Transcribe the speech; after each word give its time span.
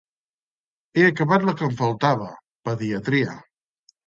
He 0.95 1.03
acabat 1.09 1.45
la 1.49 1.55
que 1.59 1.67
em 1.67 1.75
faltava, 1.83 2.31
Pediatria. 2.71 3.39